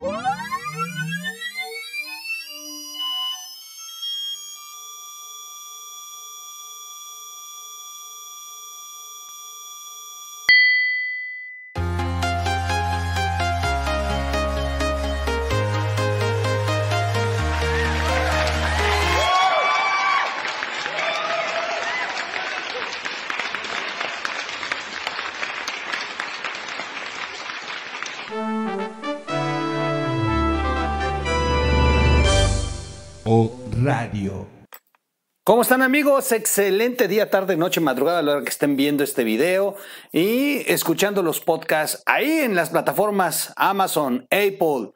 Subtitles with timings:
[0.00, 0.25] Woo!
[33.82, 34.46] Radio.
[35.42, 36.30] ¿Cómo están amigos?
[36.30, 39.74] Excelente día, tarde, noche, madrugada a la hora que estén viendo este video
[40.12, 44.92] y escuchando los podcasts ahí en las plataformas Amazon, Apple,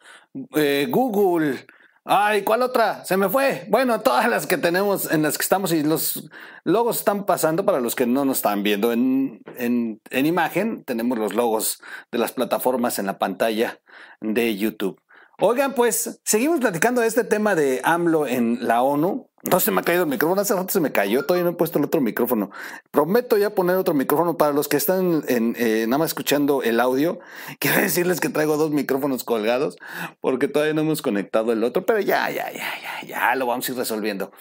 [0.55, 1.67] eh, Google.
[2.05, 3.05] Ay, ¿cuál otra?
[3.05, 3.67] Se me fue.
[3.69, 6.31] Bueno, todas las que tenemos en las que estamos y los
[6.63, 10.85] logos están pasando para los que no nos están viendo en, en, en imagen.
[10.85, 13.81] Tenemos los logos de las plataformas en la pantalla
[14.21, 15.01] de YouTube.
[15.43, 19.31] Oigan, pues seguimos platicando de este tema de AMLO en la ONU.
[19.51, 21.57] No se me ha caído el micrófono, hace rato se me cayó, todavía no he
[21.57, 22.51] puesto el otro micrófono.
[22.91, 26.79] Prometo ya poner otro micrófono para los que están en, eh, nada más escuchando el
[26.79, 27.21] audio.
[27.59, 29.79] Quiero decirles que traigo dos micrófonos colgados
[30.21, 33.67] porque todavía no hemos conectado el otro, pero ya, ya, ya, ya, ya lo vamos
[33.67, 34.33] a ir resolviendo.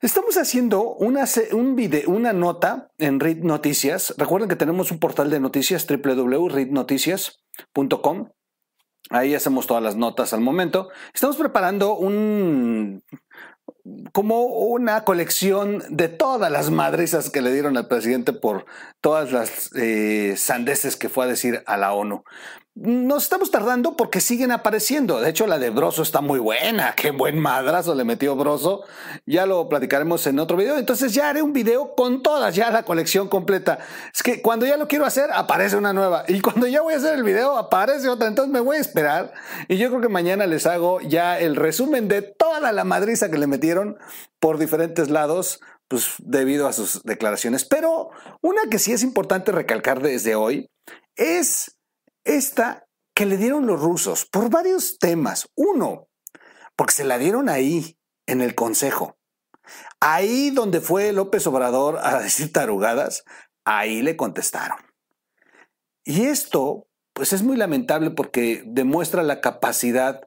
[0.00, 4.12] Estamos haciendo una, un video, una nota en Read Noticias.
[4.18, 8.30] Recuerden que tenemos un portal de noticias www.readnoticias.com
[9.10, 10.88] Ahí hacemos todas las notas al momento.
[11.14, 13.02] Estamos preparando un
[14.12, 18.66] como una colección de todas las madrizas que le dieron al presidente por
[19.00, 22.24] todas las eh, sandeces que fue a decir a la ONU.
[22.80, 25.20] Nos estamos tardando porque siguen apareciendo.
[25.20, 26.92] De hecho, la de Broso está muy buena.
[26.96, 28.84] Qué buen madrazo le metió Broso.
[29.26, 30.78] Ya lo platicaremos en otro video.
[30.78, 33.80] Entonces ya haré un video con todas, ya la colección completa.
[34.14, 36.22] Es que cuando ya lo quiero hacer, aparece una nueva.
[36.28, 38.28] Y cuando ya voy a hacer el video, aparece otra.
[38.28, 39.32] Entonces me voy a esperar.
[39.66, 43.38] Y yo creo que mañana les hago ya el resumen de toda la madriza que
[43.38, 43.98] le metieron
[44.38, 47.64] por diferentes lados pues debido a sus declaraciones.
[47.64, 48.10] Pero
[48.40, 50.70] una que sí es importante recalcar desde hoy
[51.16, 51.77] es
[52.28, 55.48] esta que le dieron los rusos por varios temas.
[55.56, 56.08] Uno,
[56.76, 59.18] porque se la dieron ahí, en el Consejo.
[60.00, 63.24] Ahí donde fue López Obrador a decir tarugadas,
[63.64, 64.78] ahí le contestaron.
[66.04, 70.20] Y esto, pues es muy lamentable porque demuestra la capacidad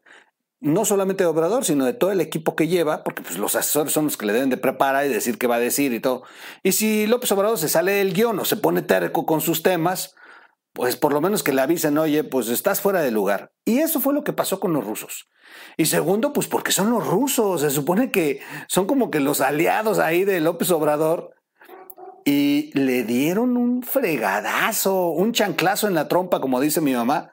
[0.59, 3.93] no solamente de Obrador, sino de todo el equipo que lleva, porque pues, los asesores
[3.93, 6.23] son los que le deben de preparar y decir qué va a decir y todo.
[6.61, 10.13] Y si López Obrador se sale del guion o se pone terco con sus temas,
[10.73, 13.51] pues por lo menos que le avisen, oye, pues estás fuera de lugar.
[13.65, 15.29] Y eso fue lo que pasó con los rusos.
[15.75, 19.99] Y segundo, pues porque son los rusos, se supone que son como que los aliados
[19.99, 21.31] ahí de López Obrador.
[22.23, 27.31] Y le dieron un fregadazo, un chanclazo en la trompa, como dice mi mamá,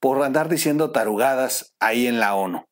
[0.00, 2.64] por andar diciendo tarugadas ahí en la ONU.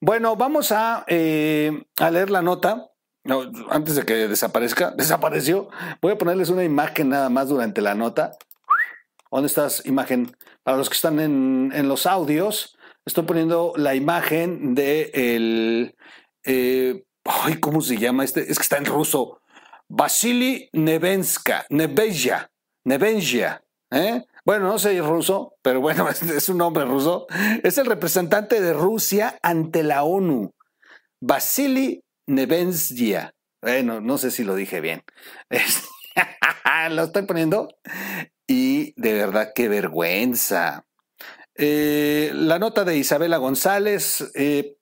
[0.00, 2.88] Bueno, vamos a, eh, a leer la nota.
[3.24, 5.68] No, antes de que desaparezca, desapareció.
[6.02, 8.32] Voy a ponerles una imagen nada más durante la nota
[9.32, 10.36] ¿Dónde estás, imagen?
[10.62, 12.76] Para los que están en, los audios,
[13.06, 15.96] estoy poniendo la imagen de el.
[16.44, 18.42] Eh, ay, ¿cómo se llama este?
[18.42, 19.40] Es que está en ruso.
[19.88, 22.50] Vasily Nevenska, Nebenja,
[22.84, 24.22] Nebenja, ¿eh?
[24.44, 27.26] Bueno, no sé ruso, pero bueno, es un nombre ruso.
[27.62, 30.52] Es el representante de Rusia ante la ONU.
[31.22, 33.32] Vasily Nebensia.
[33.62, 35.02] Bueno, no sé si lo dije bien.
[36.90, 37.68] lo estoy poniendo
[38.46, 40.86] y de verdad qué vergüenza.
[41.54, 44.76] Eh, la nota de Isabela González, eh,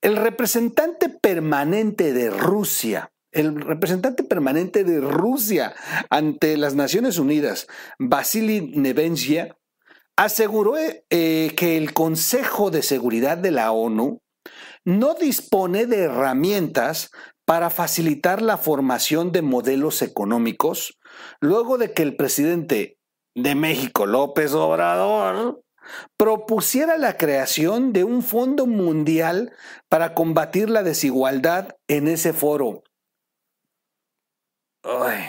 [0.00, 5.74] el representante permanente de Rusia, el representante permanente de Rusia
[6.08, 7.66] ante las Naciones Unidas,
[7.98, 9.56] Vasily Nebensia,
[10.16, 14.20] aseguró eh, que el Consejo de Seguridad de la ONU
[14.84, 17.10] no dispone de herramientas
[17.44, 20.97] para facilitar la formación de modelos económicos
[21.40, 22.98] luego de que el presidente
[23.34, 25.62] de México, López Obrador,
[26.16, 29.52] propusiera la creación de un fondo mundial
[29.88, 32.82] para combatir la desigualdad en ese foro.
[34.82, 35.24] Ay,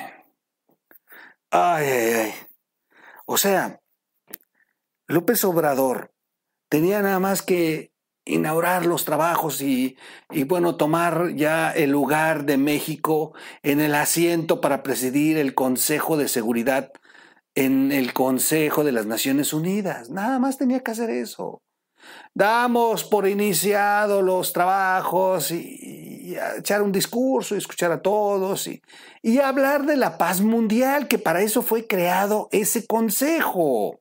[1.52, 2.34] ay, ay.
[3.25, 3.80] O sea,
[5.08, 6.13] López Obrador
[6.69, 7.92] tenía nada más que
[8.30, 9.98] inaugurar los trabajos y,
[10.48, 13.34] bueno, tomar ya el lugar de México
[13.64, 16.92] en el asiento para presidir el Consejo de Seguridad
[17.56, 20.10] en el Consejo de las Naciones Unidas.
[20.10, 21.62] Nada más tenía que hacer eso.
[22.34, 28.82] Damos por iniciado los trabajos y, echar un discurso y escuchar a todos y,
[29.22, 34.00] y hablar de la paz mundial, que para eso fue creado ese consejo.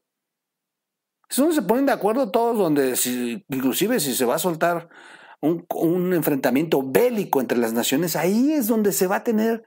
[1.28, 2.94] Es donde se ponen de acuerdo todos, donde
[3.48, 4.88] inclusive si se va a soltar
[5.40, 9.64] un, enfrentamiento bélico entre las naciones, ahí es donde se va a tener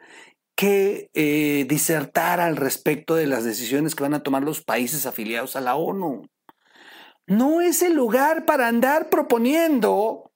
[0.56, 5.56] que eh, disertar al respecto de las decisiones que van a tomar los países afiliados
[5.56, 6.28] a la ONU.
[7.28, 10.31] No es el lugar para andar proponiendo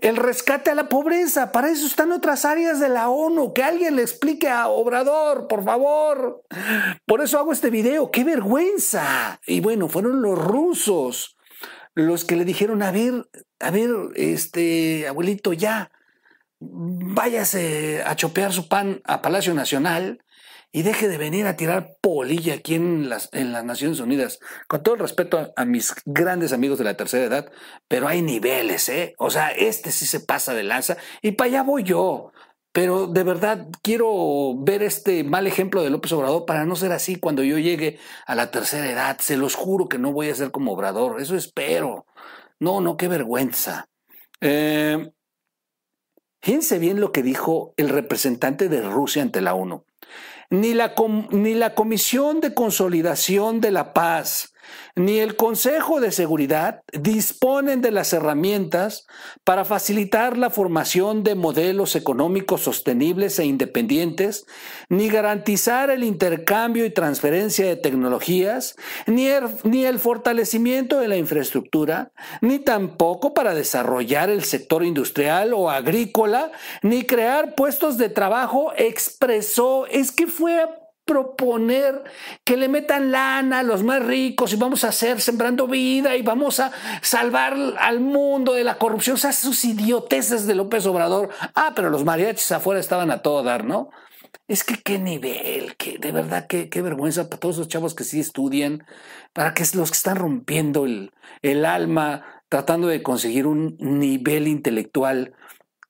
[0.00, 1.52] el rescate a la pobreza.
[1.52, 3.52] Para eso están otras áreas de la ONU.
[3.52, 6.42] Que alguien le explique a Obrador, por favor.
[7.06, 8.10] Por eso hago este video.
[8.10, 9.40] ¡Qué vergüenza!
[9.46, 11.34] Y bueno, fueron los rusos
[11.94, 13.28] los que le dijeron, a ver,
[13.60, 15.90] a ver, este abuelito, ya,
[16.58, 20.23] váyase a chopear su pan a Palacio Nacional
[20.74, 24.40] y deje de venir a tirar polilla aquí en las, en las Naciones Unidas.
[24.66, 27.52] Con todo el respeto a, mis grandes amigos de la tercera edad,
[27.86, 29.14] pero hay niveles, ¿eh?
[29.18, 32.32] O sea, este sí se pasa de lanza y para allá voy yo.
[32.72, 37.20] Pero de verdad quiero ver este mal ejemplo de López Obrador para no ser así
[37.20, 39.18] cuando yo llegue a la tercera edad.
[39.20, 41.20] Se los juro que no voy a ser como Obrador.
[41.20, 42.04] Eso espero.
[42.58, 43.88] No, no, qué vergüenza.
[44.40, 45.12] Eh,
[46.42, 49.84] fíjense bien lo que dijo el representante de Rusia ante la ONU.
[50.54, 50.94] Ni la,
[51.30, 54.53] ni la Comisión de Consolidación de la Paz,
[54.96, 59.06] ni el Consejo de Seguridad disponen de las herramientas
[59.44, 64.46] para facilitar la formación de modelos económicos sostenibles e independientes,
[64.88, 68.76] ni garantizar el intercambio y transferencia de tecnologías,
[69.06, 75.52] ni el, ni el fortalecimiento de la infraestructura, ni tampoco para desarrollar el sector industrial
[75.54, 76.52] o agrícola,
[76.82, 80.66] ni crear puestos de trabajo, expresó, es que fue
[81.04, 82.02] proponer
[82.44, 86.22] que le metan lana a los más ricos y vamos a hacer sembrando vida y
[86.22, 86.72] vamos a
[87.02, 89.14] salvar al mundo de la corrupción.
[89.14, 91.28] O sea, sus idioteces de López Obrador.
[91.54, 93.90] Ah, pero los mariachis afuera estaban a todo dar, ¿no?
[94.48, 98.04] Es que qué nivel, que de verdad qué, qué vergüenza para todos esos chavos que
[98.04, 98.84] sí estudian,
[99.32, 101.12] para que los que están rompiendo el,
[101.42, 105.34] el alma, tratando de conseguir un nivel intelectual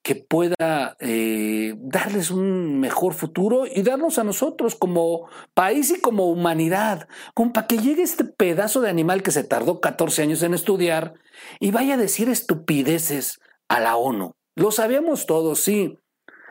[0.05, 6.31] que pueda eh, darles un mejor futuro y darnos a nosotros como país y como
[6.31, 10.53] humanidad, como para que llegue este pedazo de animal que se tardó 14 años en
[10.53, 11.15] estudiar
[11.59, 14.35] y vaya a decir estupideces a la ONU.
[14.55, 15.99] Lo sabíamos todos, sí,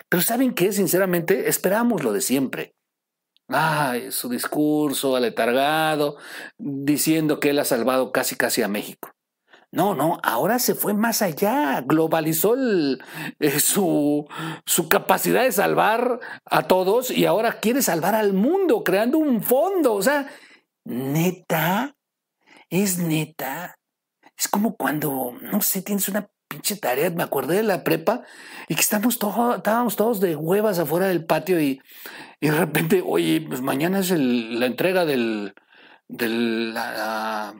[0.09, 0.73] pero ¿saben qué?
[0.73, 2.73] Sinceramente, esperamos lo de siempre.
[3.50, 6.17] Ay, su discurso aletargado,
[6.57, 9.12] diciendo que él ha salvado casi casi a México.
[9.73, 12.55] No, no, ahora se fue más allá, globalizó
[13.39, 14.27] eh, su,
[14.67, 19.95] su capacidad de salvar a todos y ahora quiere salvar al mundo creando un fondo.
[19.95, 20.27] O sea,
[20.85, 21.95] neta,
[22.69, 23.79] es neta.
[24.37, 28.21] Es como cuando, no sé, tienes una pinche tarea, me acordé de la prepa
[28.67, 31.81] y que estamos todos, estábamos todos de huevas afuera del patio y,
[32.39, 35.55] de repente, oye, pues mañana es la entrega del,
[36.07, 37.55] del la,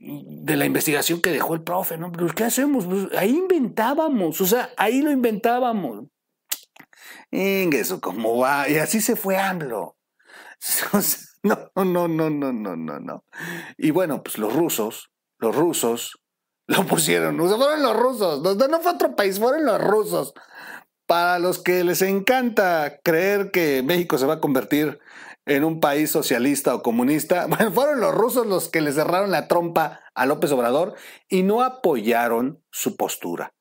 [0.00, 2.12] de la investigación que dejó el profe, ¿no?
[2.12, 2.86] Pues, ¿qué hacemos?
[2.86, 6.06] Pues, ahí inventábamos, o sea, ahí lo inventábamos.
[7.30, 8.68] eso cómo va.
[8.68, 9.96] Y así se fue AMLO.
[11.44, 13.24] No, no, no, no, no, no, no.
[13.76, 16.18] Y bueno, pues los rusos, los rusos
[16.66, 17.38] lo pusieron.
[17.38, 18.42] Fueron los rusos.
[18.42, 20.34] No, no fue otro país, fueron los rusos.
[21.06, 24.98] Para los que les encanta creer que México se va a convertir
[25.48, 29.48] en un país socialista o comunista, bueno, fueron los rusos los que le cerraron la
[29.48, 30.94] trompa a López Obrador
[31.28, 33.52] y no apoyaron su postura.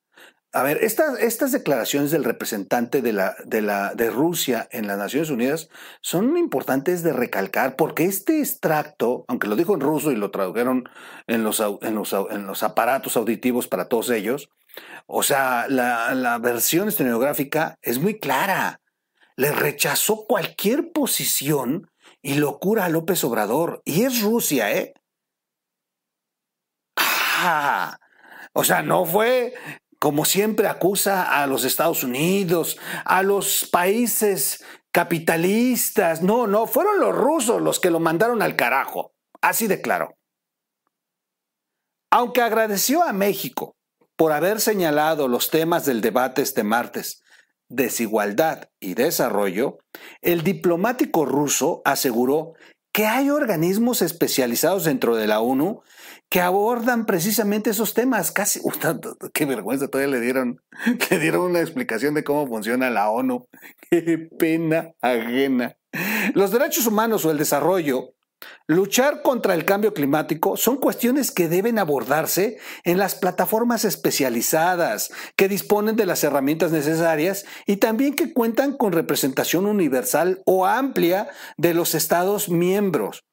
[0.53, 5.69] A ver, estas, declaraciones del representante de, Rusia en las Naciones Unidas
[6.01, 10.89] son importantes de recalcar porque este extracto, aunque lo dijo en ruso y lo tradujeron
[11.27, 14.49] en los aparatos auditivos para todos ellos,
[15.05, 18.79] o sea, la, la versión estenográfica es muy clara
[19.37, 21.89] le rechazó cualquier posición
[22.21, 23.81] y locura a López Obrador.
[23.85, 24.93] Y es Rusia, ¿eh?
[26.97, 27.97] Ah,
[28.53, 29.53] o sea, no fue
[29.99, 36.23] como siempre acusa a los Estados Unidos, a los países capitalistas.
[36.23, 39.13] No, no, fueron los rusos los que lo mandaron al carajo.
[39.41, 40.17] Así de claro.
[42.09, 43.75] Aunque agradeció a México
[44.15, 47.21] por haber señalado los temas del debate este martes
[47.69, 49.79] desigualdad y desarrollo,
[50.21, 52.53] el diplomático ruso aseguró
[52.91, 55.81] que hay organismos especializados dentro de la ONU
[56.29, 58.31] que abordan precisamente esos temas.
[58.31, 58.59] Casi,
[59.33, 60.61] qué vergüenza, todavía le dieron,
[61.11, 63.47] le dieron una explicación de cómo funciona la ONU.
[63.89, 65.77] Qué pena ajena.
[66.33, 68.13] Los derechos humanos o el desarrollo
[68.67, 75.47] Luchar contra el cambio climático son cuestiones que deben abordarse en las plataformas especializadas que
[75.47, 81.73] disponen de las herramientas necesarias y también que cuentan con representación universal o amplia de
[81.73, 83.23] los Estados miembros.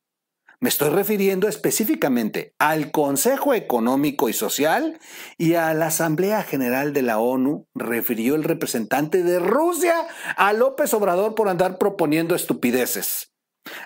[0.61, 4.99] Me estoy refiriendo específicamente al Consejo Económico y Social
[5.37, 10.07] y a la Asamblea General de la ONU, refirió el representante de Rusia
[10.37, 13.35] a López Obrador por andar proponiendo estupideces.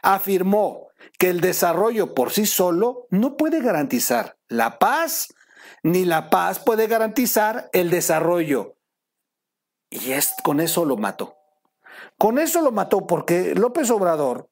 [0.03, 0.88] Afirmó
[1.19, 5.35] que el desarrollo por sí solo no puede garantizar la paz,
[5.83, 8.77] ni la paz puede garantizar el desarrollo.
[9.91, 11.37] Y es, con eso lo mató.
[12.19, 14.51] Con eso lo mató porque López Obrador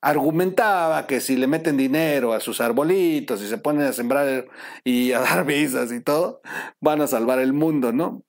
[0.00, 4.46] argumentaba que si le meten dinero a sus arbolitos y se ponen a sembrar
[4.84, 6.42] y a dar visas y todo,
[6.80, 8.22] van a salvar el mundo, ¿no?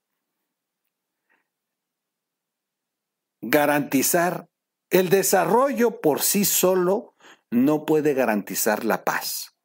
[3.42, 4.48] Garantizar
[4.90, 7.15] el desarrollo por sí solo
[7.56, 9.56] no puede garantizar la paz,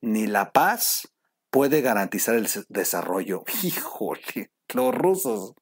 [0.00, 1.08] ni la paz
[1.50, 3.44] puede garantizar el desarrollo.
[3.62, 5.54] Híjole, los rusos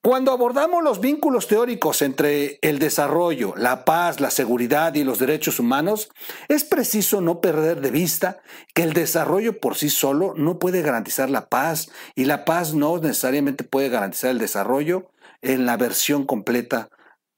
[0.00, 5.60] cuando abordamos los vínculos teóricos entre el desarrollo, la paz, la seguridad y los derechos
[5.60, 6.10] humanos,
[6.48, 8.40] es preciso no perder de vista
[8.74, 12.96] que el desarrollo por sí solo no puede garantizar la paz y la paz no
[12.98, 15.10] necesariamente puede garantizar el desarrollo
[15.42, 16.88] en la versión completa,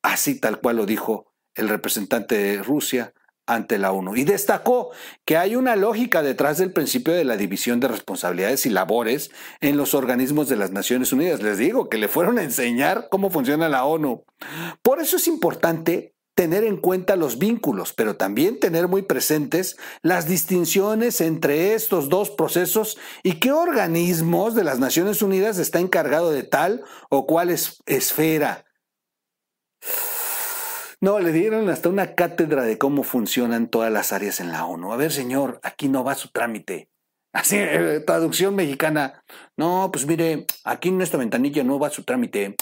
[0.03, 3.13] así tal cual lo dijo el representante de Rusia
[3.47, 4.91] ante la ONU y destacó
[5.25, 9.77] que hay una lógica detrás del principio de la división de responsabilidades y labores en
[9.77, 11.43] los organismos de las Naciones Unidas.
[11.43, 14.25] Les digo que le fueron a enseñar cómo funciona la ONU.
[14.83, 20.27] Por eso es importante tener en cuenta los vínculos, pero también tener muy presentes las
[20.27, 26.43] distinciones entre estos dos procesos y qué organismos de las Naciones Unidas está encargado de
[26.43, 28.64] tal o cual esfera
[31.05, 34.91] no, le dieron hasta una cátedra de cómo funcionan todas las áreas en la ONU.
[34.91, 36.89] A ver, señor, aquí no va su trámite.
[37.35, 39.23] Así, eh, traducción mexicana.
[39.55, 42.57] No, pues mire, aquí en esta ventanilla no va su trámite.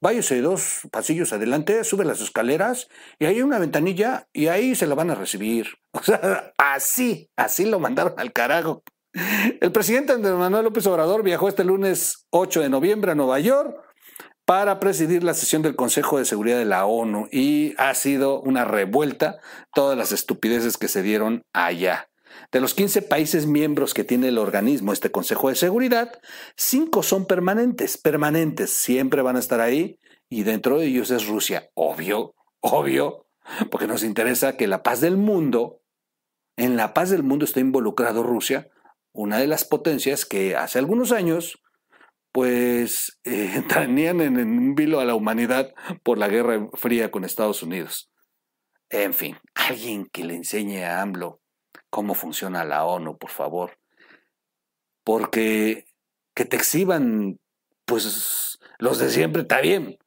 [0.00, 2.86] Váyase dos pasillos adelante, sube las escaleras
[3.18, 5.66] y hay una ventanilla y ahí se la van a recibir.
[5.92, 8.84] O sea, así, así lo mandaron al carajo.
[9.60, 13.76] El presidente Andrés Manuel López Obrador viajó este lunes 8 de noviembre a Nueva York
[14.48, 18.64] para presidir la sesión del Consejo de Seguridad de la ONU y ha sido una
[18.64, 19.40] revuelta
[19.74, 22.08] todas las estupideces que se dieron allá.
[22.50, 26.18] De los 15 países miembros que tiene el organismo, este Consejo de Seguridad,
[26.56, 29.98] 5 son permanentes, permanentes, siempre van a estar ahí
[30.30, 33.26] y dentro de ellos es Rusia, obvio, obvio,
[33.70, 35.82] porque nos interesa que la paz del mundo,
[36.56, 38.70] en la paz del mundo está involucrado Rusia,
[39.12, 41.60] una de las potencias que hace algunos años
[42.38, 47.64] pues eh, tenían en, un vilo a la humanidad por la Guerra Fría con Estados
[47.64, 48.12] Unidos.
[48.90, 51.40] En fin, alguien que le enseñe a AMLO
[51.90, 53.80] cómo funciona la ONU, por favor.
[55.02, 55.86] Porque
[56.32, 57.40] que te exhiban,
[57.84, 59.98] pues los de siempre está bien,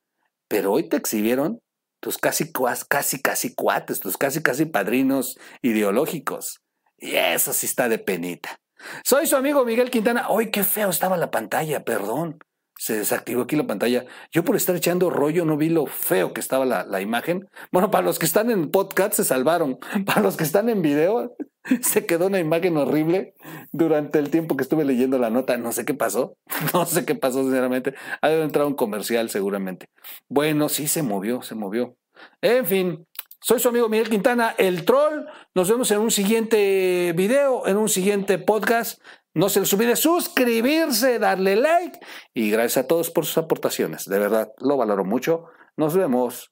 [0.48, 1.60] pero hoy te exhibieron
[2.00, 2.50] tus casi,
[2.88, 6.62] casi, casi cuates, tus casi, casi padrinos ideológicos.
[6.98, 8.61] Y eso sí está de penita.
[9.04, 10.28] Soy su amigo Miguel Quintana.
[10.30, 11.84] ¡Ay, qué feo estaba la pantalla!
[11.84, 12.40] Perdón.
[12.78, 14.06] Se desactivó aquí la pantalla.
[14.32, 17.48] Yo por estar echando rollo no vi lo feo que estaba la, imagen.
[17.72, 19.78] Bueno, para los que están en podcast se salvaron.
[20.06, 21.36] Para los que están en video
[21.82, 23.36] se quedó una imagen horrible
[23.72, 25.58] durante el tiempo que estuve leyendo la nota.
[25.58, 26.38] No sé qué pasó.
[26.74, 27.94] No sé qué pasó, sinceramente.
[28.22, 29.86] Ha de entrar un comercial seguramente.
[30.28, 31.96] Bueno, sí se movió, se movió.
[32.42, 33.08] En fin,
[33.42, 35.26] soy su amigo Miguel Quintana, el troll.
[35.56, 39.02] Nos vemos en un siguiente video, en un siguiente podcast.
[39.34, 42.00] No se les olvide suscribirse, darle like
[42.36, 44.06] y gracias a todos por sus aportaciones.
[44.06, 45.46] De verdad, lo valoro mucho.
[45.76, 46.52] Nos vemos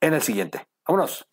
[0.00, 0.66] en el siguiente.
[0.88, 1.24] Vámonos.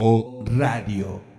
[0.00, 1.33] O Radio.